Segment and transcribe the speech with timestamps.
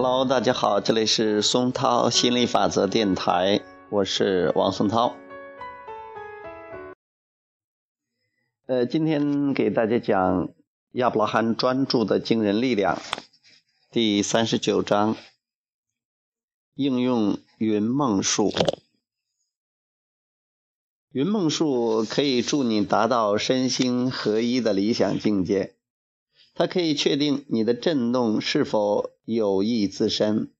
[0.00, 3.60] Hello，大家好，这里是松涛心理法则电台，
[3.90, 5.16] 我是王松涛。
[8.66, 10.50] 呃，今天给大家讲
[10.92, 12.96] 亚伯拉罕专注的惊人力量，
[13.90, 15.16] 第三十九章，
[16.74, 18.52] 应用云梦术。
[21.10, 25.74] 云梦术可以助你达到身心合一的理想境界。
[26.58, 30.52] 它可以确定你的振动是否有益自身，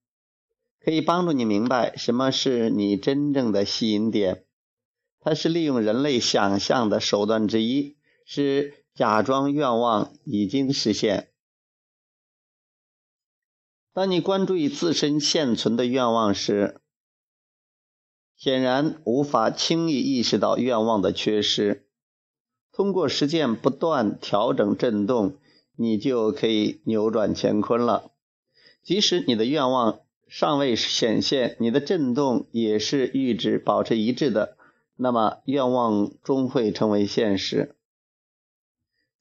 [0.79, 4.45] 可以帮助你明白什么是你真正的吸引点。
[5.19, 11.33] 它是利用人类想象的手段之一，是假装愿望已经实现。
[13.92, 16.80] 当你关注于自身现存的愿望时，
[18.37, 21.89] 显然无法轻易意识到愿望的缺失。
[22.70, 25.36] 通过实践，不断调整振动。
[25.81, 28.11] 你就可以扭转乾坤了。
[28.83, 34.57] 即使你的愿望尚未显现，你的振动也是与之保持一致的，
[34.97, 37.77] 那么愿望终会成为现实。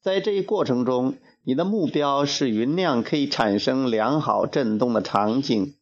[0.01, 5.75] 在这一过程中，你的目标是酝酿可以产生良好振动的场景，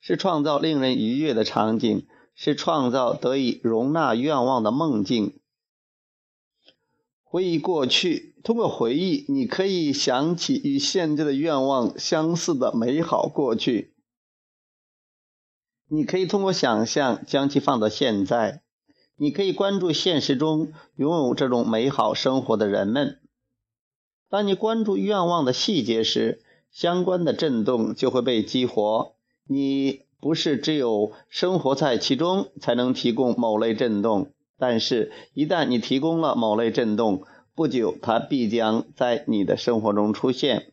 [0.00, 5.38] 是创造令人愉悦的场景，是创造得以容纳愿望的梦境。
[7.36, 13.92] 回忆过去，通过回忆，你可以想起与现在的愿望相似的美好过去。
[15.86, 18.62] 你可以通过想象将其放到现在。
[19.16, 23.20] 你可以关注现实中拥有这种美好生活的人们。
[24.30, 29.12] 当你关注愿望的细节时，相关的震动就会被激活。
[29.46, 34.32] 你不是只有生活在其中才能提供某类震动。
[34.58, 40.72] 但是，一旦你提供了某类振动，不久它必将在你的生活中出现。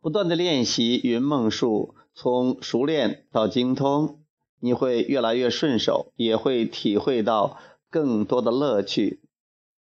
[0.00, 4.20] 不断的练习云梦术，从熟练到精通，
[4.58, 7.58] 你会越来越顺手，也会体会到
[7.90, 9.20] 更多的乐趣。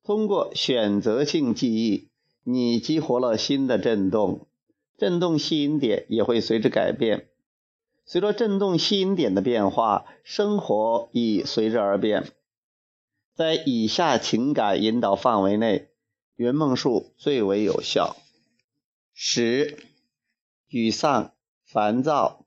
[0.03, 2.09] 通过选择性记忆，
[2.43, 4.47] 你激活了新的振动，
[4.97, 7.29] 振动吸引点也会随之改变。
[8.05, 12.31] 随着振动吸引点的变化，生活亦随之而变。
[13.33, 15.89] 在以下情感引导范围内，
[16.35, 18.17] 圆梦术最为有效：
[19.13, 19.79] 十、
[20.69, 21.33] 沮丧、
[21.63, 22.45] 烦躁；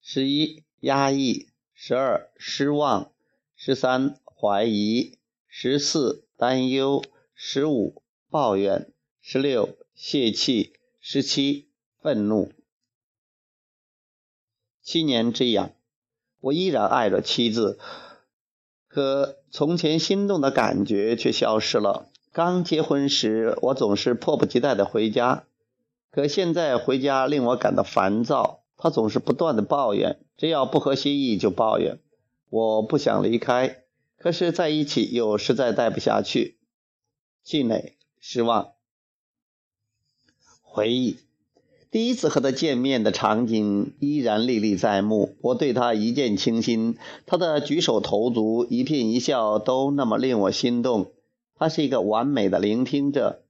[0.00, 3.10] 十一、压抑；十二、失望；
[3.56, 5.16] 十三、怀疑；
[5.48, 7.02] 十四、担忧；
[7.34, 11.68] 十五、抱怨；十六、泄气；十七、
[12.00, 12.52] 愤怒。
[14.84, 15.72] 七年之痒，
[16.40, 17.78] 我依然爱着妻子，
[18.86, 22.10] 可从前心动的感觉却消失了。
[22.32, 25.46] 刚结婚时，我总是迫不及待的回家，
[26.10, 28.60] 可现在回家令我感到烦躁。
[28.76, 31.98] 他总是不断的抱怨，只要不合心意就抱怨。
[32.50, 33.84] 我不想离开，
[34.18, 36.58] 可是在一起又实在待不下去，
[37.42, 38.72] 气馁、失望、
[40.60, 41.16] 回忆。
[41.94, 51.12] 第一次和他见面的场景依然历历在目，我对他一见倾心，他的举手投足、一颦一笑都那么令我心动。
[51.54, 53.44] 他是一个完美的聆听者，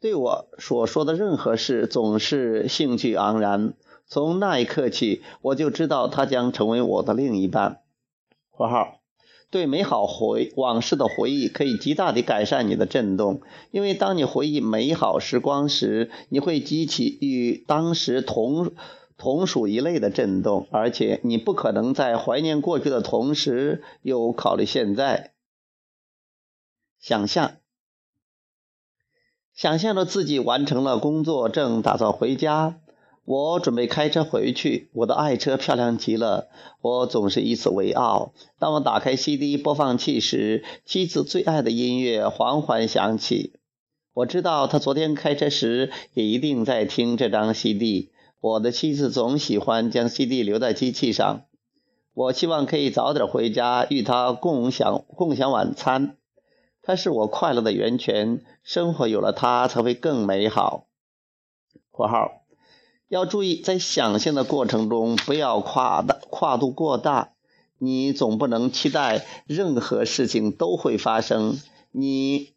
[0.00, 3.74] 对我所说的任何事总是兴趣盎然。
[4.08, 7.82] 从那一刻起，我就知道他将成为我的另一半。
[8.50, 8.98] （括号）
[9.54, 18.72] 对美好回往事的回忆可以极大地改善你的振动，因为当你回忆美好时光时，你会激起与当时同
[19.16, 25.34] 同属一类的振动，而且你不可能在怀念过去的同时又考虑现在。
[26.98, 27.52] 想象，
[29.54, 32.80] 想象着自己完成了工作，正打算回家。
[33.26, 36.48] 我准备开车回去，我的爱车漂亮极了，
[36.82, 38.34] 我总是以此为傲。
[38.58, 43.54] 当我打开 CD 播放器时，妻子最爱的音乐缓缓响起。
[44.12, 48.12] 我知道她昨天开车时也一定在听这张 CD。
[48.40, 51.44] 我的妻子总喜欢将 CD 留在机器上。
[52.12, 56.18] 我希望可以早点回家与她共享共享晚餐。
[56.82, 60.86] 她是我快乐的源泉，生活有了她才会更美好。
[61.90, 62.42] （括号）
[63.14, 67.30] 要注意，在想象的过程中不要跨大跨度过大。
[67.78, 71.60] 你总不能期待任何事情都会发生。
[71.92, 72.54] 你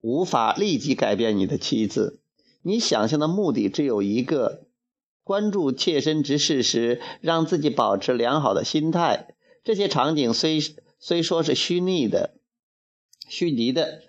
[0.00, 2.20] 无法立即改变你的妻子。
[2.62, 4.68] 你想象的目的只有一个：
[5.24, 9.34] 关注切身之事时，让自己保持良好的心态。
[9.64, 10.60] 这些场景虽
[11.00, 12.34] 虽说是虚拟的、
[13.28, 14.02] 虚拟的，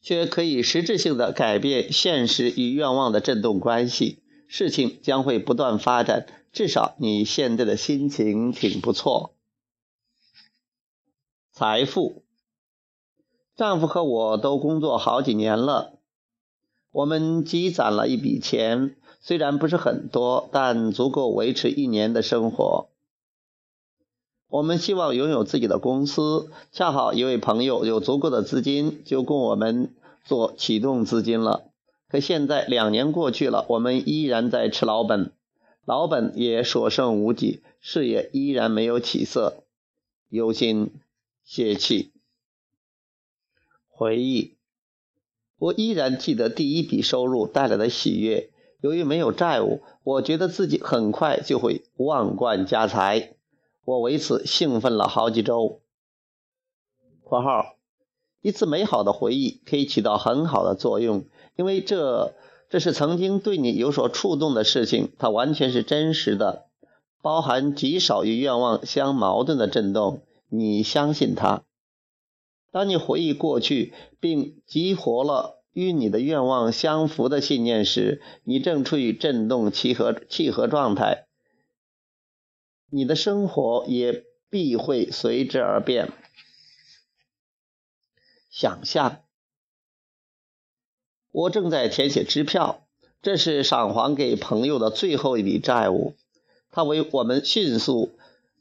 [0.00, 4.21] 却可以实质性的改变现实与愿望的振动关系，
[4.52, 6.26] 事情将会不断发展。
[6.52, 9.32] 至少你现在的心情挺不错。
[11.52, 12.22] 财富，
[13.56, 15.94] 丈夫和我都工作好几年了，
[16.90, 22.90] 我们积攒了一笔钱，虽然不是很多，但足够维持一年的生活。
[24.48, 29.94] 我们希望拥有自己的公司，恰好一位朋友有足够的资金，就供我们
[30.26, 31.71] 做启动资金了。
[32.12, 35.32] 可现在两年过去了，我们依然在吃老本。
[35.86, 39.64] 老本也所剩无几，事业依然没有起色，
[40.28, 40.92] 忧心
[41.42, 42.12] 泄气。
[43.88, 44.58] 回忆，
[45.56, 48.50] 我依然记得第一笔收入带来的喜悦。
[48.82, 53.32] 由于没有债务，我觉得自己很快就会万贯家财。
[53.86, 55.80] 我为此兴奋了好几周。
[57.24, 57.76] （括号）
[58.42, 61.24] 一次美好的回忆可以起到很好的作用，
[61.56, 62.34] 因为这。
[62.70, 66.70] 这是曾经对你有所触动的事情，它完全是真实的，
[67.20, 70.22] 包含极少与愿望相矛盾的震动。
[70.48, 71.64] 你相信它。
[72.70, 81.26] 当你回忆过去，并激活了与你的愿望相符的信念时，你正处于振动契合契合状态，
[82.88, 86.10] 你的生活也必会随之而变。
[88.48, 89.18] 想象。
[91.32, 92.82] 我正在填写支票，
[93.22, 96.14] 这是偿还给朋友的最后一笔债务。
[96.70, 98.12] 他为我们迅速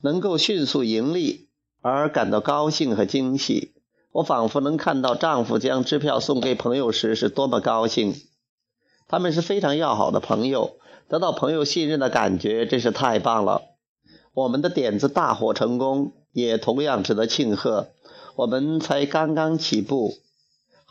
[0.01, 1.47] 能够迅速盈利
[1.81, 3.73] 而感到高兴和惊喜。
[4.13, 8.15] 我仿佛能看到丈夫将支票送给朋友时是多么高兴。
[9.07, 10.77] 他们是非常要好的朋友，
[11.07, 13.62] 得到朋友信任的感觉真是太棒了。
[14.33, 17.88] 我们的点子大获成功，也同样值得庆贺。
[18.35, 20.15] 我们才刚刚起步。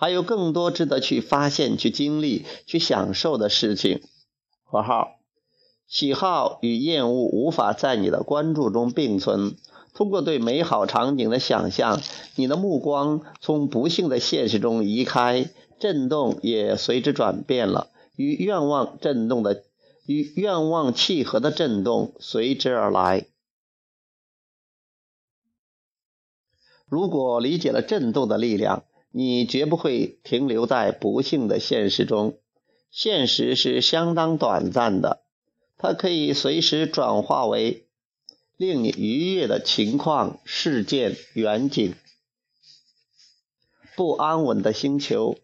[0.01, 4.01] 还有更多值得去发现、去经历、去享受的事情。
[4.65, 5.19] （括号）
[5.87, 9.59] 喜好与厌恶无法在你的关注中并存。
[9.93, 12.01] 通过对美好场景的想象，
[12.37, 17.91] 你的目光从不幸的现实中移开，震动也随之转变了。
[18.17, 19.65] 与愿望震动的、
[20.07, 23.27] 与愿望契合的震动随之而来。
[26.87, 28.85] 如果理解了震动的力量。
[29.13, 32.39] 你绝不会停留在不幸的现实中，
[32.93, 35.23] 现实是相当短暂的，
[35.79, 37.89] 它可以随时转化为
[38.57, 41.95] 令你愉悦的情况、事件、远景。
[43.97, 45.37] 不安稳的星球，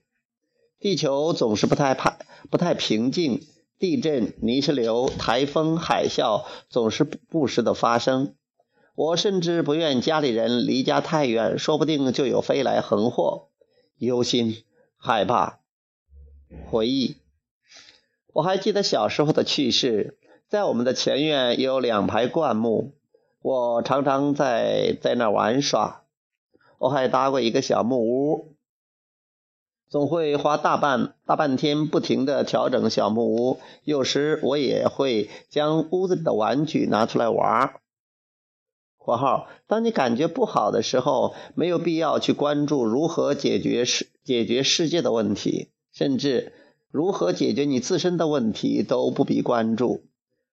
[0.78, 2.18] 地球总是不太派
[2.50, 3.44] 不太平静，
[3.80, 8.36] 地震、泥石流、台风、海啸总是不时的发生。
[8.94, 13.48] 我甚至不愿家里人离家太远，说不定就有飞来横祸。
[13.98, 14.62] 忧心、
[14.96, 15.60] 害怕、
[16.70, 17.16] 回忆。
[18.32, 22.92] 我还记得小时候的趣事，在我们的前院有两排灌木，
[23.40, 26.02] 我常常在在那玩耍。
[26.78, 28.54] 我还搭过一个小木屋，
[29.88, 33.60] 总会花大半大半天不停地调整小木屋。
[33.84, 37.80] 有时我也会将屋子里的玩具拿出来玩。
[39.06, 46.52] 括号，当你感觉不好的时候，没有必要去关注如何解决世解决世界的问题，甚至
[46.90, 50.02] 如何解决你自身的问题都不必关注。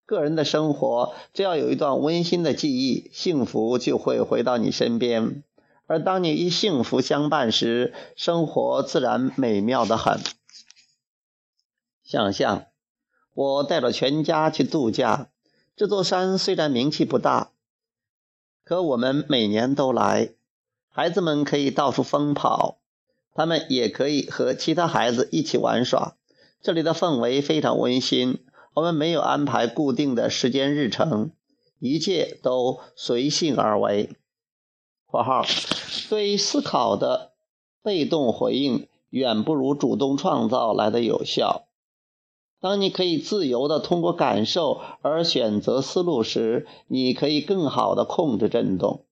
[0.05, 5.43] 个人的生活只要有一段温馨的记忆，幸福就会回到你身边。
[5.87, 10.19] 而当你与幸福相伴时，生活自然美妙的很。
[12.03, 12.65] 想象，
[13.33, 15.29] 我带着全家去度假，
[15.75, 17.52] 这座山虽然名气不大。
[18.63, 20.29] 可我们每年都来，
[20.89, 22.79] 孩子们可以到处疯跑，
[23.33, 26.15] 他们也可以和其他孩子一起玩耍。
[26.61, 28.43] 这里的氛围非常温馨。
[28.75, 31.31] 我们没有安排固定的时间日程，
[31.79, 34.15] 一切都随性而为。
[35.05, 35.45] （括号）
[36.09, 37.33] 对思考的
[37.83, 41.67] 被动回应远不如主动创造来的有效。
[42.63, 49.03] 当你可以自由地通过感受而选择思路时，你可以更好地控制振动。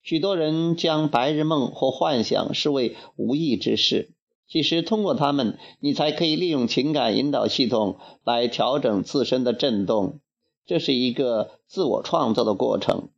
[0.00, 4.12] 许多人将白日梦或幻想视为无益之事，
[4.46, 10.20] 其实通过它们，你才可以利用情感引导系统来调整自身的振动。
[10.64, 13.08] 这是一个自我创造的过程。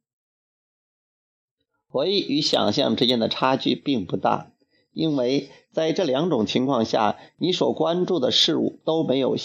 [1.88, 4.53] 回忆与想象之间的差距并不大。
[4.94, 9.36] 因为在这两种情况下，你所关注的事物都没有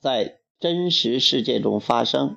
[0.00, 2.36] 在真实世界中发生。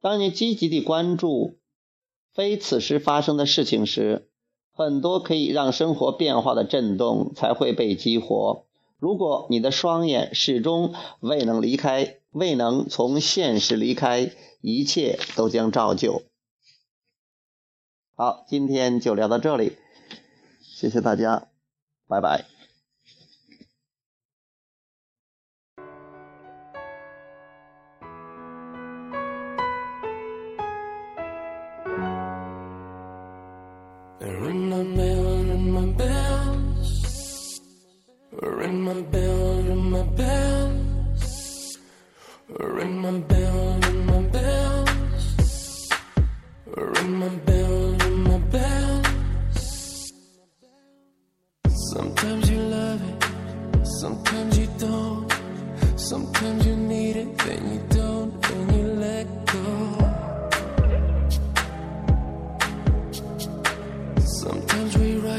[0.00, 1.58] 当你积极地关注
[2.32, 4.28] 非此时发生的事情时，
[4.72, 8.64] 很多可以让生活变化的震动才会被激活。
[8.98, 14.30] 如果你的双眼始终未能离开，未能从现实离开，
[14.60, 16.22] 一切都将照旧。
[18.20, 19.78] 好，今天就聊到这里，
[20.60, 21.46] 谢谢大家，
[22.06, 22.44] 拜拜。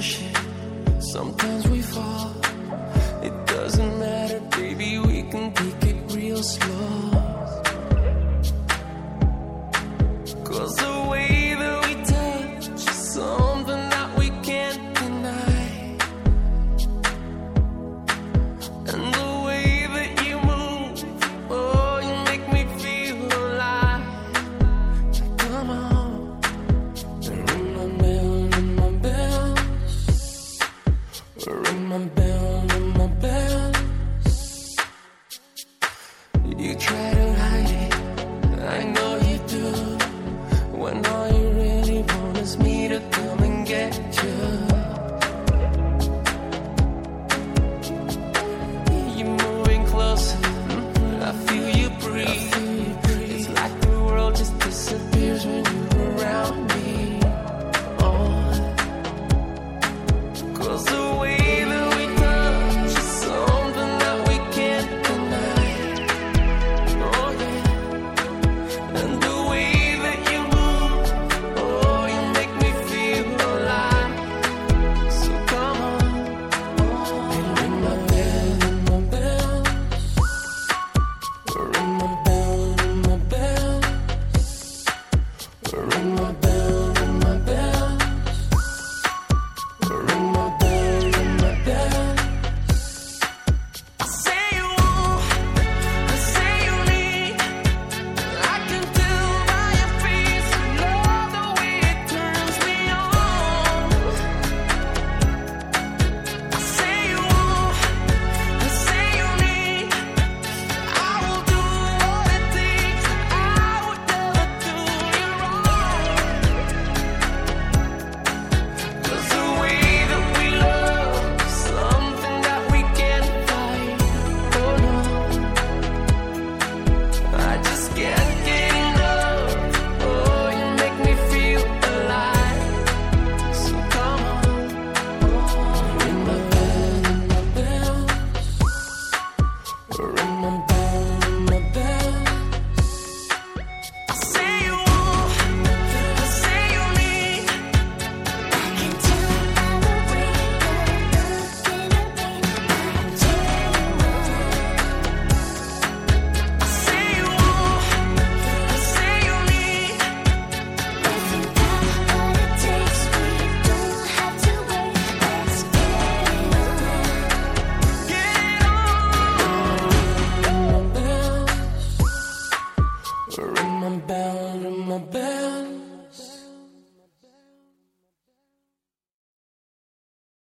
[0.01, 0.40] passion